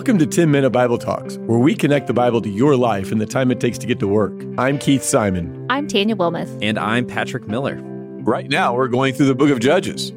Welcome 0.00 0.18
to 0.20 0.26
10 0.26 0.50
Minute 0.50 0.70
Bible 0.70 0.96
Talks, 0.96 1.36
where 1.40 1.58
we 1.58 1.74
connect 1.74 2.06
the 2.06 2.14
Bible 2.14 2.40
to 2.40 2.48
your 2.48 2.74
life 2.74 3.12
and 3.12 3.20
the 3.20 3.26
time 3.26 3.50
it 3.50 3.60
takes 3.60 3.76
to 3.76 3.86
get 3.86 3.98
to 4.00 4.08
work. 4.08 4.32
I'm 4.56 4.78
Keith 4.78 5.02
Simon. 5.02 5.66
I'm 5.68 5.86
Tanya 5.86 6.16
Wilmoth. 6.16 6.58
And 6.62 6.78
I'm 6.78 7.06
Patrick 7.06 7.46
Miller. 7.46 7.78
Right 8.22 8.48
now, 8.48 8.74
we're 8.74 8.88
going 8.88 9.12
through 9.12 9.26
the 9.26 9.34
book 9.34 9.50
of 9.50 9.60
Judges. 9.60 10.10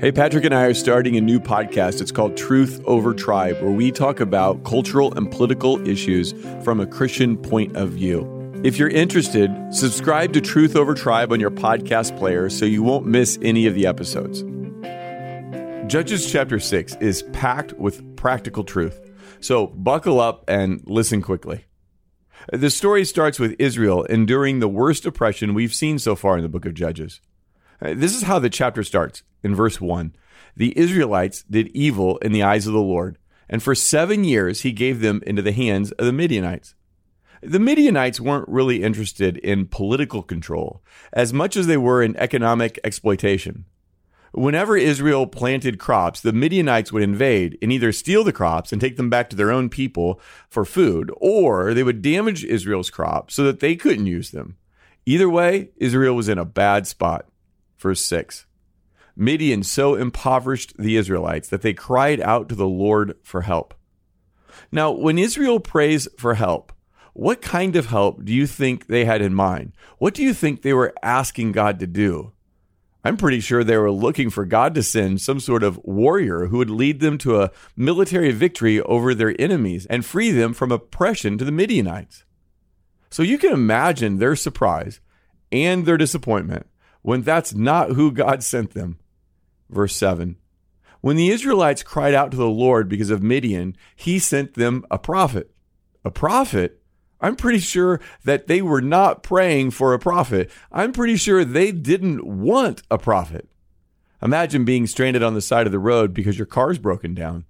Hey, 0.00 0.12
Patrick 0.12 0.44
and 0.44 0.54
I 0.54 0.66
are 0.66 0.72
starting 0.72 1.16
a 1.16 1.20
new 1.20 1.40
podcast. 1.40 2.00
It's 2.00 2.12
called 2.12 2.36
Truth 2.36 2.80
Over 2.84 3.12
Tribe, 3.12 3.60
where 3.60 3.72
we 3.72 3.90
talk 3.90 4.20
about 4.20 4.62
cultural 4.62 5.12
and 5.14 5.28
political 5.28 5.84
issues 5.84 6.32
from 6.62 6.78
a 6.78 6.86
Christian 6.86 7.36
point 7.36 7.76
of 7.76 7.90
view. 7.90 8.24
If 8.62 8.78
you're 8.78 8.88
interested, 8.88 9.50
subscribe 9.72 10.32
to 10.34 10.40
Truth 10.40 10.76
Over 10.76 10.94
Tribe 10.94 11.32
on 11.32 11.40
your 11.40 11.50
podcast 11.50 12.16
player 12.16 12.48
so 12.48 12.64
you 12.64 12.84
won't 12.84 13.04
miss 13.04 13.36
any 13.42 13.66
of 13.66 13.74
the 13.74 13.84
episodes. 13.84 14.44
Judges 15.88 16.30
chapter 16.30 16.60
6 16.60 16.96
is 17.00 17.24
packed 17.32 17.72
with 17.72 18.14
practical 18.14 18.62
truth. 18.62 19.00
So 19.40 19.66
buckle 19.66 20.20
up 20.20 20.44
and 20.48 20.82
listen 20.86 21.22
quickly. 21.22 21.64
The 22.52 22.70
story 22.70 23.04
starts 23.04 23.38
with 23.38 23.56
Israel 23.58 24.04
enduring 24.04 24.60
the 24.60 24.68
worst 24.68 25.04
oppression 25.04 25.54
we've 25.54 25.74
seen 25.74 25.98
so 25.98 26.16
far 26.16 26.36
in 26.36 26.42
the 26.42 26.48
book 26.48 26.64
of 26.64 26.74
Judges. 26.74 27.20
Uh, 27.80 27.94
this 27.94 28.14
is 28.14 28.22
how 28.22 28.38
the 28.38 28.50
chapter 28.50 28.82
starts 28.82 29.22
in 29.42 29.54
verse 29.54 29.80
1. 29.80 30.14
The 30.56 30.76
Israelites 30.78 31.42
did 31.42 31.68
evil 31.68 32.16
in 32.18 32.32
the 32.32 32.42
eyes 32.42 32.66
of 32.66 32.72
the 32.72 32.80
Lord, 32.80 33.18
and 33.48 33.62
for 33.62 33.74
seven 33.74 34.24
years 34.24 34.62
he 34.62 34.72
gave 34.72 35.00
them 35.00 35.22
into 35.26 35.42
the 35.42 35.52
hands 35.52 35.92
of 35.92 36.06
the 36.06 36.12
Midianites. 36.12 36.74
The 37.42 37.60
Midianites 37.60 38.20
weren't 38.20 38.48
really 38.48 38.82
interested 38.82 39.36
in 39.38 39.66
political 39.66 40.22
control 40.22 40.82
as 41.12 41.32
much 41.32 41.56
as 41.56 41.66
they 41.66 41.76
were 41.76 42.02
in 42.02 42.16
economic 42.16 42.80
exploitation. 42.82 43.64
Whenever 44.38 44.76
Israel 44.76 45.26
planted 45.26 45.80
crops, 45.80 46.20
the 46.20 46.32
Midianites 46.32 46.92
would 46.92 47.02
invade 47.02 47.58
and 47.60 47.72
either 47.72 47.90
steal 47.90 48.22
the 48.22 48.32
crops 48.32 48.70
and 48.70 48.80
take 48.80 48.96
them 48.96 49.10
back 49.10 49.28
to 49.30 49.36
their 49.36 49.50
own 49.50 49.68
people 49.68 50.20
for 50.48 50.64
food, 50.64 51.10
or 51.16 51.74
they 51.74 51.82
would 51.82 52.02
damage 52.02 52.44
Israel's 52.44 52.88
crops 52.88 53.34
so 53.34 53.42
that 53.42 53.58
they 53.58 53.74
couldn't 53.74 54.06
use 54.06 54.30
them. 54.30 54.56
Either 55.04 55.28
way, 55.28 55.70
Israel 55.78 56.14
was 56.14 56.28
in 56.28 56.38
a 56.38 56.44
bad 56.44 56.86
spot. 56.86 57.26
Verse 57.78 58.00
6 58.02 58.46
Midian 59.16 59.64
so 59.64 59.96
impoverished 59.96 60.72
the 60.78 60.96
Israelites 60.96 61.48
that 61.48 61.62
they 61.62 61.74
cried 61.74 62.20
out 62.20 62.48
to 62.48 62.54
the 62.54 62.68
Lord 62.68 63.16
for 63.24 63.40
help. 63.40 63.74
Now, 64.70 64.92
when 64.92 65.18
Israel 65.18 65.58
prays 65.58 66.06
for 66.16 66.34
help, 66.34 66.72
what 67.12 67.42
kind 67.42 67.74
of 67.74 67.86
help 67.86 68.24
do 68.24 68.32
you 68.32 68.46
think 68.46 68.86
they 68.86 69.04
had 69.04 69.20
in 69.20 69.34
mind? 69.34 69.72
What 69.98 70.14
do 70.14 70.22
you 70.22 70.32
think 70.32 70.62
they 70.62 70.74
were 70.74 70.94
asking 71.02 71.50
God 71.50 71.80
to 71.80 71.88
do? 71.88 72.30
I'm 73.08 73.16
pretty 73.16 73.40
sure 73.40 73.64
they 73.64 73.78
were 73.78 73.90
looking 73.90 74.28
for 74.28 74.44
God 74.44 74.74
to 74.74 74.82
send 74.82 75.22
some 75.22 75.40
sort 75.40 75.62
of 75.62 75.80
warrior 75.82 76.48
who 76.48 76.58
would 76.58 76.68
lead 76.68 77.00
them 77.00 77.16
to 77.18 77.40
a 77.40 77.50
military 77.74 78.32
victory 78.32 78.82
over 78.82 79.14
their 79.14 79.34
enemies 79.40 79.86
and 79.86 80.04
free 80.04 80.30
them 80.30 80.52
from 80.52 80.70
oppression 80.70 81.38
to 81.38 81.44
the 81.46 81.50
Midianites. 81.50 82.24
So 83.08 83.22
you 83.22 83.38
can 83.38 83.54
imagine 83.54 84.18
their 84.18 84.36
surprise 84.36 85.00
and 85.50 85.86
their 85.86 85.96
disappointment 85.96 86.66
when 87.00 87.22
that's 87.22 87.54
not 87.54 87.92
who 87.92 88.12
God 88.12 88.42
sent 88.42 88.74
them. 88.74 88.98
Verse 89.70 89.96
7 89.96 90.36
When 91.00 91.16
the 91.16 91.30
Israelites 91.30 91.82
cried 91.82 92.12
out 92.12 92.30
to 92.32 92.36
the 92.36 92.46
Lord 92.46 92.90
because 92.90 93.08
of 93.08 93.22
Midian, 93.22 93.74
he 93.96 94.18
sent 94.18 94.52
them 94.52 94.84
a 94.90 94.98
prophet. 94.98 95.50
A 96.04 96.10
prophet? 96.10 96.77
I'm 97.20 97.36
pretty 97.36 97.58
sure 97.58 98.00
that 98.24 98.46
they 98.46 98.62
were 98.62 98.80
not 98.80 99.22
praying 99.22 99.72
for 99.72 99.92
a 99.92 99.98
prophet. 99.98 100.50
I'm 100.70 100.92
pretty 100.92 101.16
sure 101.16 101.44
they 101.44 101.72
didn't 101.72 102.24
want 102.24 102.82
a 102.90 102.98
prophet. 102.98 103.48
Imagine 104.22 104.64
being 104.64 104.86
stranded 104.86 105.22
on 105.22 105.34
the 105.34 105.40
side 105.40 105.66
of 105.66 105.72
the 105.72 105.78
road 105.78 106.14
because 106.14 106.38
your 106.38 106.46
car's 106.46 106.78
broken 106.78 107.14
down. 107.14 107.44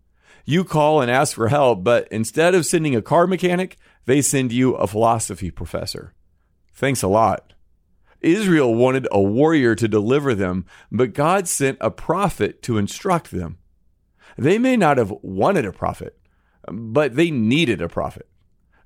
You 0.45 0.65
call 0.65 1.03
and 1.03 1.11
ask 1.11 1.35
for 1.35 1.49
help, 1.49 1.85
but 1.85 2.09
instead 2.09 2.55
of 2.55 2.65
sending 2.65 2.97
a 2.97 3.03
car 3.03 3.27
mechanic, 3.27 3.77
they 4.07 4.23
send 4.23 4.53
you 4.53 4.75
a 4.75 4.87
philosophy 4.87 5.51
professor. 5.51 6.15
Thanks 6.75 7.03
a 7.03 7.09
lot. 7.09 7.53
Israel 8.21 8.75
wanted 8.75 9.07
a 9.13 9.21
warrior 9.21 9.75
to 9.75 9.87
deliver 9.87 10.35
them, 10.35 10.65
but 10.91 11.13
God 11.13 11.47
sent 11.47 11.79
a 11.81 11.91
prophet 11.91 12.63
to 12.63 12.79
instruct 12.79 13.31
them. 13.31 13.59
They 14.37 14.59
may 14.59 14.77
not 14.77 14.97
have 14.97 15.13
wanted 15.23 15.67
a 15.67 15.73
prophet, 15.73 16.19
but 16.67 17.17
they 17.17 17.31
needed 17.31 17.83
a 17.83 17.89
prophet 17.89 18.27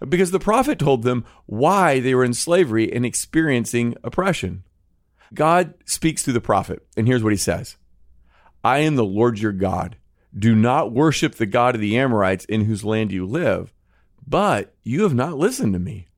because 0.09 0.31
the 0.31 0.41
prophet 0.41 0.79
told 0.79 1.03
them 1.03 1.25
why 1.47 2.01
they 2.01 2.15
were 2.15 2.25
in 2.25 2.35
slavery 2.35 2.93
and 2.93 3.05
experiencing 3.05 3.95
oppression. 4.03 4.65
God 5.35 5.75
speaks 5.87 6.23
through 6.23 6.35
the 6.35 6.41
prophet, 6.41 6.87
and 6.97 7.07
here's 7.07 7.23
what 7.23 7.33
he 7.33 7.39
says 7.39 7.77
I 8.65 8.79
am 8.79 8.97
the 8.97 9.05
Lord 9.05 9.39
your 9.39 9.53
God. 9.53 9.97
Do 10.37 10.55
not 10.55 10.93
worship 10.93 11.35
the 11.35 11.47
God 11.47 11.75
of 11.75 11.81
the 11.81 11.99
Amorites 11.99 12.45
in 12.47 12.65
whose 12.65 12.85
land 12.85 13.13
you 13.13 13.27
live, 13.27 13.73
but 14.27 14.75
you 14.83 15.03
have 15.03 15.15
not 15.15 15.37
listened 15.37 15.75
to 15.75 15.79
me. 15.79 16.09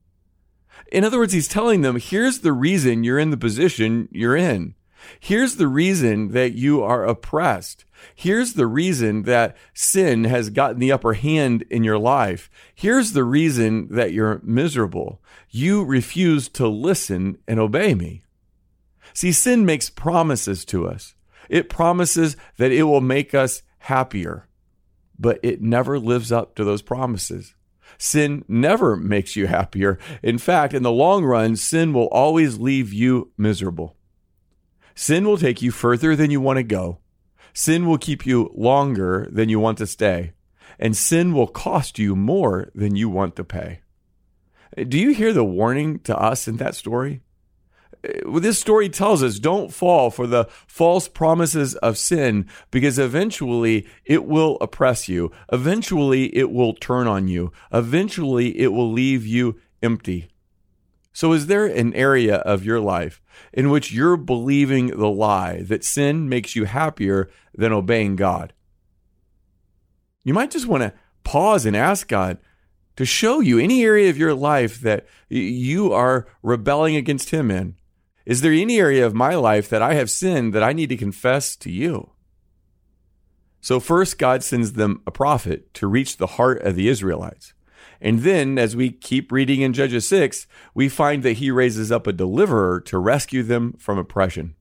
In 0.93 1.05
other 1.05 1.19
words, 1.19 1.33
he's 1.33 1.49
telling 1.49 1.81
them 1.81 1.97
here's 1.99 2.41
the 2.41 2.53
reason 2.53 3.03
you're 3.03 3.19
in 3.19 3.31
the 3.31 3.37
position 3.37 4.09
you're 4.13 4.37
in. 4.37 4.75
Here's 5.21 5.57
the 5.57 5.69
reason 5.69 6.29
that 6.33 6.53
you 6.53 6.83
are 6.83 7.05
oppressed. 7.05 7.85
Here's 8.15 8.55
the 8.55 8.67
reason 8.67 9.23
that 9.23 9.57
sin 9.73 10.25
has 10.25 10.51
gotten 10.51 10.79
the 10.79 10.93
upper 10.93 11.15
hand 11.15 11.65
in 11.71 11.85
your 11.85 11.99
life. 11.99 12.51
Here's 12.75 13.13
the 13.13 13.25
reason 13.25 13.89
that 13.91 14.13
you're 14.13 14.41
miserable. 14.43 15.23
You 15.51 15.85
refuse 15.85 16.49
to 16.51 16.69
listen 16.69 17.39
and 17.49 17.59
obey 17.59 17.95
me. 17.95 18.23
See, 19.13 19.33
sin 19.33 19.65
makes 19.65 19.91
promises 19.91 20.65
to 20.67 20.89
us. 20.89 21.15
It 21.49 21.69
promises 21.69 22.37
that 22.59 22.73
it 22.73 22.85
will 22.85 23.01
make 23.01 23.35
us 23.35 23.63
happier, 23.79 24.49
but 25.19 25.39
it 25.43 25.63
never 25.63 25.99
lives 25.99 26.33
up 26.33 26.55
to 26.57 26.65
those 26.65 26.83
promises. 26.83 27.55
Sin 27.99 28.45
never 28.49 28.97
makes 28.97 29.37
you 29.37 29.47
happier. 29.47 29.99
In 30.23 30.39
fact, 30.39 30.75
in 30.75 30.83
the 30.83 30.91
long 30.91 31.25
run, 31.25 31.57
sin 31.57 31.93
will 31.93 32.09
always 32.09 32.59
leave 32.59 32.93
you 32.93 33.31
miserable. 33.37 33.97
Sin 34.95 35.27
will 35.27 35.39
take 35.39 35.61
you 35.61 35.71
further 35.71 36.15
than 36.15 36.31
you 36.31 36.41
want 36.41 36.59
to 36.59 36.63
go. 36.63 36.99
Sin 37.53 37.87
will 37.87 37.99
keep 37.99 38.27
you 38.27 38.51
longer 38.55 39.29
than 39.31 39.49
you 39.49 39.61
want 39.61 39.79
to 39.79 39.87
stay. 39.87 40.33
And 40.79 40.97
sin 40.97 41.33
will 41.33 41.47
cost 41.47 41.99
you 41.99 42.17
more 42.17 42.71
than 42.75 42.97
you 42.97 43.09
want 43.09 43.37
to 43.37 43.45
pay. 43.45 43.81
Do 44.77 44.99
you 44.99 45.11
hear 45.11 45.33
the 45.33 45.45
warning 45.45 46.01
to 46.01 46.17
us 46.17 46.49
in 46.49 46.57
that 46.57 46.75
story? 46.75 47.23
Uh, 48.05 48.39
this 48.41 48.59
story 48.59 48.89
tells 48.89 49.23
us 49.23 49.39
don't 49.39 49.73
fall 49.73 50.11
for 50.11 50.27
the 50.27 50.47
false 50.67 51.07
promises 51.07 51.77
of 51.77 51.97
sin 51.97 52.49
because 52.73 52.99
eventually 52.99 53.87
it 54.05 54.25
will 54.25 54.59
oppress 54.61 55.09
you. 55.09 55.31
Eventually 55.53 56.37
it 56.37 56.51
will 56.51 56.75
turn 56.75 57.07
on 57.07 57.29
you. 57.29 57.53
Eventually 57.73 58.59
it 58.59 58.73
will 58.73 58.91
leave 58.91 59.25
you 59.25 59.61
empty. 59.83 60.29
So, 61.15 61.33
is 61.33 61.47
there 61.47 61.65
an 61.65 61.95
area 61.95 62.39
of 62.39 62.65
your 62.65 62.81
life 62.81 63.23
in 63.53 63.71
which 63.71 63.93
you're 63.93 64.17
believing 64.17 64.89
the 64.89 65.09
lie 65.09 65.63
that 65.63 65.85
sin 65.85 66.29
makes 66.29 66.57
you 66.57 66.65
happier 66.65 67.31
than 67.55 67.73
obeying 67.73 68.17
God? 68.17 68.53
You 70.25 70.35
might 70.35 70.51
just 70.51 70.67
want 70.67 70.83
to 70.83 70.93
pause 71.23 71.67
and 71.67 71.77
ask 71.77 72.09
God 72.09 72.39
to 72.97 73.05
show 73.05 73.39
you 73.39 73.61
any 73.61 73.85
area 73.85 74.11
of 74.11 74.19
your 74.19 74.35
life 74.35 74.81
that 74.81 75.07
you 75.29 75.93
are 75.93 76.27
rebelling 76.43 76.97
against 76.97 77.31
Him 77.31 77.49
in. 77.49 77.77
Is 78.27 78.41
there 78.41 78.53
any 78.53 78.81
area 78.81 79.07
of 79.07 79.15
my 79.15 79.37
life 79.37 79.69
that 79.69 79.83
I 79.83 79.95
have 79.95 80.11
sinned 80.11 80.53
that 80.53 80.65
I 80.65 80.73
need 80.73 80.89
to 80.89 80.97
confess 80.97 81.55
to 81.57 81.71
you? 81.71 82.11
So, 83.61 83.79
first, 83.79 84.19
God 84.19 84.43
sends 84.43 84.73
them 84.73 85.01
a 85.07 85.13
prophet 85.13 85.73
to 85.75 85.87
reach 85.87 86.17
the 86.17 86.27
heart 86.27 86.61
of 86.63 86.75
the 86.75 86.89
Israelites. 86.89 87.54
And 88.05 88.21
then, 88.21 88.59
as 88.59 88.77
we 88.77 88.91
keep 88.91 89.33
reading 89.33 89.63
in 89.63 89.73
Judges 89.73 90.07
6, 90.09 90.47
we 90.75 90.91
find 90.91 91.23
that 91.23 91.39
he 91.39 91.51
raises 91.51 91.91
up 91.91 92.07
a 92.07 92.13
deliverer 92.13 92.79
to 92.83 92.99
rescue 92.99 93.43
them 93.43 93.73
from 93.79 93.97
oppression. 93.97 94.55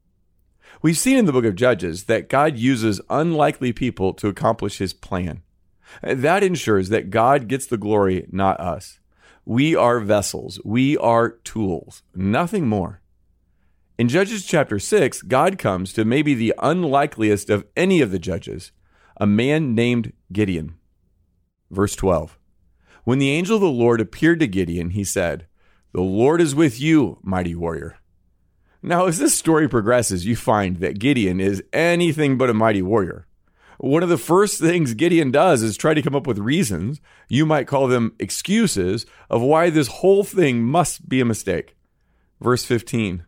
We've 0.81 0.97
seen 0.97 1.17
in 1.17 1.25
the 1.25 1.33
book 1.33 1.43
of 1.43 1.55
Judges 1.55 2.05
that 2.05 2.29
God 2.29 2.57
uses 2.57 3.01
unlikely 3.09 3.73
people 3.73 4.13
to 4.13 4.29
accomplish 4.29 4.77
his 4.77 4.93
plan. 4.93 5.43
That 6.01 6.41
ensures 6.41 6.87
that 6.87 7.09
God 7.09 7.49
gets 7.49 7.65
the 7.65 7.77
glory, 7.77 8.25
not 8.31 8.61
us. 8.61 8.99
We 9.43 9.75
are 9.75 9.99
vessels, 9.99 10.61
we 10.63 10.95
are 10.97 11.31
tools, 11.43 12.01
nothing 12.15 12.69
more. 12.69 13.01
In 13.97 14.07
Judges 14.07 14.45
chapter 14.45 14.79
6, 14.79 15.21
God 15.23 15.57
comes 15.57 15.91
to 15.93 16.05
maybe 16.05 16.33
the 16.33 16.53
unlikeliest 16.59 17.49
of 17.49 17.65
any 17.75 17.99
of 17.99 18.11
the 18.11 18.19
judges, 18.19 18.71
a 19.17 19.27
man 19.27 19.75
named 19.75 20.13
Gideon. 20.31 20.75
Verse 21.69 21.93
12. 21.97 22.39
When 23.03 23.19
the 23.19 23.31
angel 23.31 23.55
of 23.55 23.61
the 23.61 23.67
Lord 23.67 23.99
appeared 23.99 24.39
to 24.39 24.47
Gideon, 24.47 24.91
he 24.91 25.03
said, 25.03 25.47
The 25.91 26.01
Lord 26.01 26.39
is 26.39 26.55
with 26.55 26.79
you, 26.79 27.19
mighty 27.21 27.53
warrior. 27.53 27.97
Now, 28.81 29.07
as 29.07 29.19
this 29.19 29.33
story 29.33 29.67
progresses, 29.67 30.25
you 30.25 30.35
find 30.35 30.77
that 30.77 30.99
Gideon 30.99 31.39
is 31.39 31.63
anything 31.73 32.37
but 32.37 32.49
a 32.49 32.53
mighty 32.53 32.81
warrior. 32.81 33.27
One 33.77 34.03
of 34.03 34.09
the 34.09 34.17
first 34.17 34.59
things 34.59 34.93
Gideon 34.93 35.31
does 35.31 35.63
is 35.63 35.75
try 35.75 35.93
to 35.93 36.01
come 36.01 36.15
up 36.15 36.27
with 36.27 36.37
reasons, 36.37 37.01
you 37.27 37.45
might 37.45 37.67
call 37.67 37.87
them 37.87 38.13
excuses, 38.19 39.05
of 39.29 39.41
why 39.41 39.69
this 39.69 39.87
whole 39.87 40.23
thing 40.23 40.63
must 40.63 41.09
be 41.09 41.19
a 41.19 41.25
mistake. 41.25 41.75
Verse 42.39 42.63
15 42.63 43.25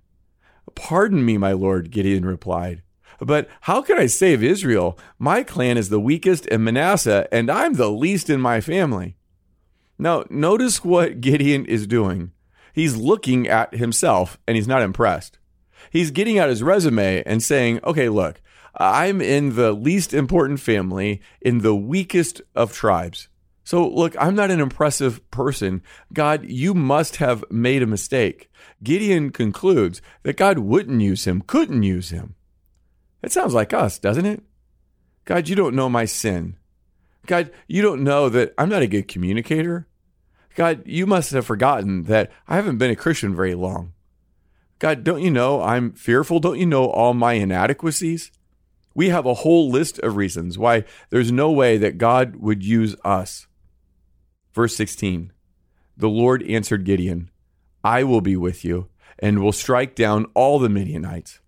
Pardon 0.74 1.26
me, 1.26 1.38
my 1.38 1.52
lord, 1.52 1.92
Gideon 1.92 2.26
replied, 2.26 2.82
But 3.20 3.50
how 3.62 3.82
can 3.82 3.98
I 3.98 4.06
save 4.06 4.42
Israel? 4.42 4.98
My 5.20 5.44
clan 5.44 5.78
is 5.78 5.90
the 5.90 6.00
weakest 6.00 6.46
in 6.48 6.64
Manasseh, 6.64 7.28
and 7.32 7.50
I'm 7.50 7.74
the 7.74 7.92
least 7.92 8.30
in 8.30 8.40
my 8.40 8.62
family. 8.62 9.18
Now, 9.98 10.26
notice 10.30 10.84
what 10.84 11.22
Gideon 11.22 11.66
is 11.66 11.88
doing. 11.88 12.32
He's 12.74 12.98
looking 12.98 13.48
at 13.48 13.76
himself 13.76 14.38
and 14.48 14.58
he's 14.58 14.68
not 14.68 14.82
impressed. 14.82 15.40
He's 15.92 16.12
getting 16.12 16.38
out 16.38 16.50
his 16.50 16.64
resume 16.64 17.24
and 17.26 17.42
saying, 17.42 17.80
okay, 17.84 18.10
look, 18.10 18.42
I'm 18.76 19.22
in 19.22 19.56
the 19.56 19.72
least 19.72 20.14
important 20.14 20.60
family 20.60 21.22
in 21.40 21.60
the 21.60 21.76
weakest 21.76 22.42
of 22.54 22.74
tribes. 22.74 23.30
So, 23.64 23.88
look, 23.88 24.16
I'm 24.20 24.36
not 24.36 24.52
an 24.52 24.60
impressive 24.60 25.32
person. 25.32 25.82
God, 26.14 26.46
you 26.46 26.74
must 26.74 27.16
have 27.16 27.44
made 27.50 27.82
a 27.82 27.88
mistake. 27.88 28.52
Gideon 28.84 29.32
concludes 29.32 30.02
that 30.24 30.38
God 30.38 30.60
wouldn't 30.60 31.02
use 31.02 31.26
him, 31.26 31.42
couldn't 31.42 31.82
use 31.84 32.10
him. 32.10 32.36
It 33.24 33.32
sounds 33.32 33.56
like 33.56 33.74
us, 33.74 33.98
doesn't 33.98 34.26
it? 34.26 34.44
God, 35.24 35.50
you 35.50 35.56
don't 35.56 35.76
know 35.76 35.90
my 35.90 36.06
sin. 36.06 36.58
God, 37.26 37.52
you 37.68 37.82
don't 37.82 38.04
know 38.04 38.30
that 38.30 38.54
I'm 38.58 38.70
not 38.70 38.82
a 38.82 38.88
good 38.88 39.08
communicator. 39.08 39.88
God, 40.56 40.84
you 40.86 41.06
must 41.06 41.32
have 41.32 41.46
forgotten 41.46 42.04
that 42.04 42.32
I 42.48 42.56
haven't 42.56 42.78
been 42.78 42.92
a 42.92 42.96
Christian 42.96 43.36
very 43.36 43.56
long. 43.56 43.94
God, 44.80 45.04
don't 45.04 45.22
you 45.22 45.32
know 45.32 45.62
I'm 45.62 45.94
fearful? 45.94 46.40
Don't 46.40 46.60
you 46.60 46.66
know 46.66 46.86
all 46.86 47.14
my 47.14 47.34
inadequacies? 47.34 48.32
We 48.94 49.10
have 49.10 49.26
a 49.26 49.36
whole 49.36 49.70
list 49.70 50.00
of 50.00 50.16
reasons 50.16 50.58
why 50.58 50.86
there's 51.10 51.32
no 51.32 51.52
way 51.52 51.78
that 51.78 51.98
God 51.98 52.38
would 52.38 52.64
use 52.64 52.96
us. 53.04 53.48
Verse 54.54 54.76
16 54.76 55.32
The 55.98 56.10
Lord 56.10 56.44
answered 56.44 56.86
Gideon, 56.86 57.30
I 57.84 58.04
will 58.04 58.22
be 58.22 58.36
with 58.36 58.66
you 58.66 58.90
and 59.20 59.40
will 59.40 59.52
strike 59.52 59.96
down 59.96 60.26
all 60.34 60.60
the 60.60 60.70
Midianites. 60.70 61.40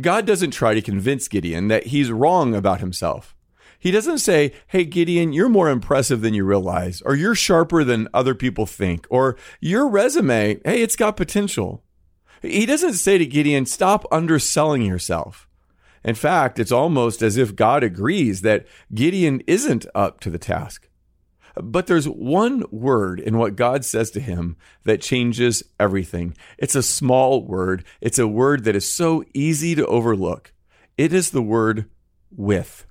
God 0.00 0.26
doesn't 0.26 0.50
try 0.50 0.74
to 0.74 0.82
convince 0.82 1.28
Gideon 1.28 1.68
that 1.68 1.88
he's 1.88 2.10
wrong 2.10 2.54
about 2.54 2.80
himself. 2.80 3.35
He 3.78 3.90
doesn't 3.90 4.18
say, 4.18 4.52
Hey, 4.68 4.84
Gideon, 4.84 5.32
you're 5.32 5.48
more 5.48 5.70
impressive 5.70 6.20
than 6.20 6.34
you 6.34 6.44
realize, 6.44 7.02
or 7.02 7.14
you're 7.14 7.34
sharper 7.34 7.84
than 7.84 8.08
other 8.12 8.34
people 8.34 8.66
think, 8.66 9.06
or 9.10 9.36
your 9.60 9.88
resume, 9.88 10.60
hey, 10.64 10.82
it's 10.82 10.96
got 10.96 11.16
potential. 11.16 11.82
He 12.42 12.66
doesn't 12.66 12.94
say 12.94 13.18
to 13.18 13.26
Gideon, 13.26 13.66
Stop 13.66 14.06
underselling 14.10 14.82
yourself. 14.82 15.48
In 16.04 16.14
fact, 16.14 16.58
it's 16.58 16.72
almost 16.72 17.20
as 17.20 17.36
if 17.36 17.56
God 17.56 17.82
agrees 17.82 18.42
that 18.42 18.66
Gideon 18.94 19.42
isn't 19.46 19.86
up 19.94 20.20
to 20.20 20.30
the 20.30 20.38
task. 20.38 20.88
But 21.56 21.86
there's 21.86 22.08
one 22.08 22.64
word 22.70 23.18
in 23.18 23.38
what 23.38 23.56
God 23.56 23.84
says 23.84 24.10
to 24.12 24.20
him 24.20 24.56
that 24.84 25.00
changes 25.00 25.62
everything. 25.80 26.36
It's 26.58 26.74
a 26.74 26.82
small 26.82 27.42
word. 27.42 27.84
It's 28.00 28.18
a 28.18 28.28
word 28.28 28.64
that 28.64 28.76
is 28.76 28.90
so 28.90 29.24
easy 29.32 29.74
to 29.74 29.86
overlook. 29.86 30.52
It 30.98 31.12
is 31.12 31.30
the 31.30 31.42
word 31.42 31.88
with. 32.30 32.86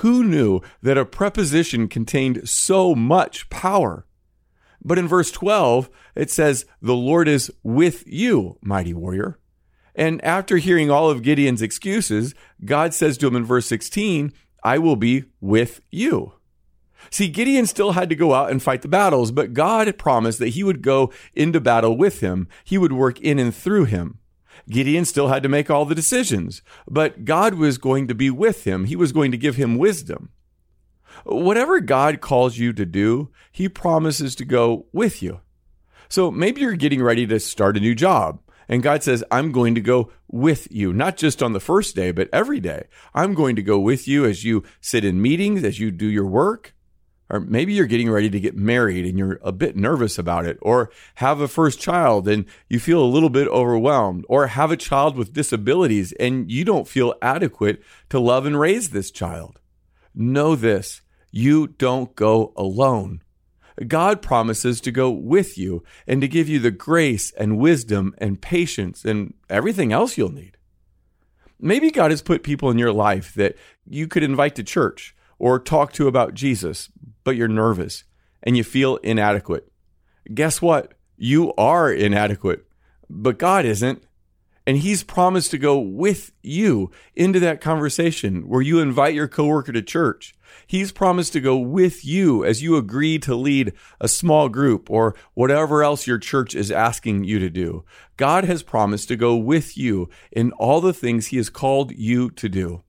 Who 0.00 0.22
knew 0.22 0.60
that 0.82 0.98
a 0.98 1.06
preposition 1.06 1.88
contained 1.88 2.46
so 2.46 2.94
much 2.94 3.48
power? 3.48 4.06
But 4.84 4.98
in 4.98 5.08
verse 5.08 5.30
12, 5.30 5.88
it 6.14 6.30
says, 6.30 6.66
The 6.82 6.94
Lord 6.94 7.28
is 7.28 7.50
with 7.62 8.06
you, 8.06 8.58
mighty 8.60 8.92
warrior. 8.92 9.38
And 9.94 10.22
after 10.22 10.58
hearing 10.58 10.90
all 10.90 11.08
of 11.08 11.22
Gideon's 11.22 11.62
excuses, 11.62 12.34
God 12.62 12.92
says 12.92 13.16
to 13.18 13.26
him 13.26 13.36
in 13.36 13.44
verse 13.44 13.64
16, 13.66 14.34
I 14.62 14.76
will 14.76 14.96
be 14.96 15.24
with 15.40 15.80
you. 15.90 16.34
See, 17.10 17.28
Gideon 17.28 17.66
still 17.66 17.92
had 17.92 18.10
to 18.10 18.16
go 18.16 18.34
out 18.34 18.50
and 18.50 18.62
fight 18.62 18.82
the 18.82 18.88
battles, 18.88 19.30
but 19.30 19.54
God 19.54 19.96
promised 19.96 20.38
that 20.40 20.48
he 20.50 20.62
would 20.62 20.82
go 20.82 21.10
into 21.34 21.60
battle 21.60 21.96
with 21.96 22.20
him. 22.20 22.48
He 22.64 22.76
would 22.76 22.92
work 22.92 23.18
in 23.20 23.38
and 23.38 23.54
through 23.54 23.84
him. 23.86 24.18
Gideon 24.68 25.04
still 25.04 25.28
had 25.28 25.42
to 25.42 25.48
make 25.48 25.70
all 25.70 25.84
the 25.84 25.94
decisions, 25.94 26.62
but 26.88 27.24
God 27.24 27.54
was 27.54 27.78
going 27.78 28.08
to 28.08 28.14
be 28.14 28.30
with 28.30 28.64
him. 28.64 28.84
He 28.84 28.96
was 28.96 29.12
going 29.12 29.30
to 29.30 29.38
give 29.38 29.56
him 29.56 29.78
wisdom. 29.78 30.30
Whatever 31.24 31.80
God 31.80 32.20
calls 32.20 32.58
you 32.58 32.72
to 32.72 32.84
do, 32.84 33.30
he 33.52 33.68
promises 33.68 34.34
to 34.36 34.44
go 34.44 34.86
with 34.92 35.22
you. 35.22 35.40
So 36.08 36.30
maybe 36.30 36.60
you're 36.60 36.74
getting 36.74 37.02
ready 37.02 37.26
to 37.26 37.40
start 37.40 37.76
a 37.76 37.80
new 37.80 37.94
job. 37.94 38.40
And 38.68 38.82
God 38.82 39.02
says, 39.02 39.22
I'm 39.30 39.52
going 39.52 39.74
to 39.76 39.80
go 39.80 40.10
with 40.28 40.68
you, 40.70 40.92
not 40.92 41.16
just 41.16 41.42
on 41.42 41.52
the 41.52 41.60
first 41.60 41.94
day, 41.94 42.10
but 42.10 42.28
every 42.32 42.58
day. 42.58 42.88
I'm 43.14 43.34
going 43.34 43.56
to 43.56 43.62
go 43.62 43.78
with 43.78 44.08
you 44.08 44.24
as 44.24 44.44
you 44.44 44.64
sit 44.80 45.04
in 45.04 45.22
meetings, 45.22 45.62
as 45.62 45.78
you 45.78 45.90
do 45.92 46.06
your 46.06 46.26
work. 46.26 46.74
Or 47.28 47.40
maybe 47.40 47.72
you're 47.72 47.86
getting 47.86 48.10
ready 48.10 48.30
to 48.30 48.40
get 48.40 48.56
married 48.56 49.04
and 49.04 49.18
you're 49.18 49.40
a 49.42 49.50
bit 49.50 49.76
nervous 49.76 50.18
about 50.18 50.46
it, 50.46 50.58
or 50.62 50.90
have 51.16 51.40
a 51.40 51.48
first 51.48 51.80
child 51.80 52.28
and 52.28 52.44
you 52.68 52.78
feel 52.78 53.02
a 53.02 53.04
little 53.04 53.30
bit 53.30 53.48
overwhelmed, 53.48 54.24
or 54.28 54.46
have 54.46 54.70
a 54.70 54.76
child 54.76 55.16
with 55.16 55.32
disabilities 55.32 56.12
and 56.20 56.50
you 56.50 56.64
don't 56.64 56.88
feel 56.88 57.14
adequate 57.20 57.82
to 58.10 58.20
love 58.20 58.46
and 58.46 58.60
raise 58.60 58.90
this 58.90 59.10
child. 59.10 59.60
Know 60.14 60.54
this 60.54 61.02
you 61.32 61.66
don't 61.66 62.14
go 62.16 62.52
alone. 62.56 63.22
God 63.86 64.22
promises 64.22 64.80
to 64.80 64.90
go 64.90 65.10
with 65.10 65.58
you 65.58 65.84
and 66.06 66.20
to 66.22 66.28
give 66.28 66.48
you 66.48 66.58
the 66.58 66.70
grace 66.70 67.30
and 67.32 67.58
wisdom 67.58 68.14
and 68.18 68.40
patience 68.40 69.04
and 69.04 69.34
everything 69.50 69.92
else 69.92 70.16
you'll 70.16 70.32
need. 70.32 70.56
Maybe 71.60 71.90
God 71.90 72.10
has 72.10 72.22
put 72.22 72.42
people 72.42 72.70
in 72.70 72.78
your 72.78 72.92
life 72.92 73.34
that 73.34 73.56
you 73.86 74.08
could 74.08 74.22
invite 74.22 74.54
to 74.54 74.62
church 74.62 75.14
or 75.38 75.58
talk 75.58 75.92
to 75.92 76.08
about 76.08 76.34
Jesus, 76.34 76.90
but 77.26 77.34
you're 77.36 77.48
nervous 77.48 78.04
and 78.44 78.56
you 78.56 78.62
feel 78.62 78.96
inadequate. 78.98 79.68
Guess 80.32 80.62
what? 80.62 80.94
You 81.16 81.52
are 81.58 81.92
inadequate, 81.92 82.64
but 83.10 83.36
God 83.36 83.64
isn't. 83.64 84.04
And 84.64 84.78
he's 84.78 85.02
promised 85.02 85.50
to 85.50 85.58
go 85.58 85.76
with 85.76 86.30
you 86.42 86.92
into 87.16 87.40
that 87.40 87.60
conversation 87.60 88.48
where 88.48 88.62
you 88.62 88.78
invite 88.78 89.14
your 89.14 89.26
coworker 89.26 89.72
to 89.72 89.82
church. 89.82 90.36
He's 90.68 90.92
promised 90.92 91.32
to 91.32 91.40
go 91.40 91.56
with 91.56 92.04
you 92.04 92.44
as 92.44 92.62
you 92.62 92.76
agree 92.76 93.18
to 93.20 93.34
lead 93.34 93.72
a 94.00 94.06
small 94.06 94.48
group 94.48 94.88
or 94.88 95.16
whatever 95.34 95.82
else 95.82 96.06
your 96.06 96.18
church 96.18 96.54
is 96.54 96.70
asking 96.70 97.24
you 97.24 97.40
to 97.40 97.50
do. 97.50 97.84
God 98.16 98.44
has 98.44 98.62
promised 98.62 99.08
to 99.08 99.16
go 99.16 99.34
with 99.34 99.76
you 99.76 100.08
in 100.30 100.52
all 100.52 100.80
the 100.80 100.94
things 100.94 101.28
he 101.28 101.38
has 101.38 101.50
called 101.50 101.90
you 101.90 102.30
to 102.30 102.48
do. 102.48 102.84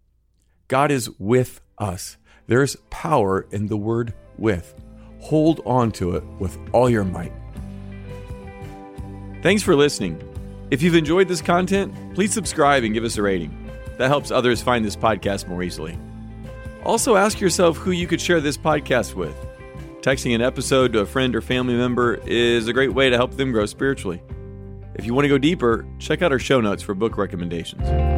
God 0.68 0.92
is 0.92 1.10
with 1.20 1.60
us. 1.80 2.18
There's 2.48 2.78
power 2.90 3.48
in 3.52 3.68
the 3.68 3.78
word 3.78 4.14
with. 4.38 4.74
Hold 5.20 5.62
on 5.66 5.92
to 5.94 6.16
it 6.16 6.24
with 6.40 6.58
all 6.72 6.90
your 6.90 7.04
might. 7.04 7.34
Thanks 9.42 9.64
for 9.64 9.76
listening. 9.76 10.22
If 10.72 10.82
you've 10.82 10.96
enjoyed 10.96 11.28
this 11.28 11.42
content, 11.42 11.94
please 12.16 12.34
subscribe 12.34 12.84
and 12.84 12.94
give 12.94 13.04
us 13.04 13.18
a 13.18 13.22
rating. 13.22 13.70
That 13.98 14.10
helps 14.10 14.32
others 14.32 14.62
find 14.62 14.84
this 14.84 14.96
podcast 14.96 15.48
more 15.48 15.64
easily. 15.64 15.98
Also, 16.84 17.16
ask 17.16 17.40
yourself 17.40 17.78
who 17.78 17.92
you 17.92 18.08
could 18.08 18.22
share 18.22 18.40
this 18.40 18.58
podcast 18.58 19.16
with. 19.16 19.36
Texting 20.02 20.36
an 20.36 20.42
episode 20.42 20.94
to 20.94 21.00
a 21.00 21.06
friend 21.06 21.36
or 21.36 21.42
family 21.42 21.76
member 21.76 22.16
is 22.26 22.68
a 22.68 22.74
great 22.74 22.94
way 22.94 23.10
to 23.10 23.18
help 23.18 23.36
them 23.36 23.52
grow 23.52 23.66
spiritually. 23.66 24.22
If 24.96 25.06
you 25.06 25.14
want 25.14 25.26
to 25.26 25.30
go 25.30 25.38
deeper, 25.38 25.86
check 26.00 26.22
out 26.22 26.32
our 26.32 26.40
show 26.40 26.62
notes 26.62 26.82
for 26.82 26.94
book 26.94 27.18
recommendations. 27.18 28.17